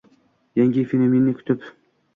[0.59, 1.73] Yangi fenomenni kutib